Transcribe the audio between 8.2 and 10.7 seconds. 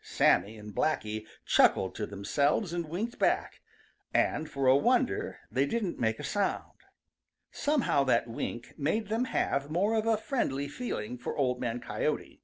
wink made them have more of a friendly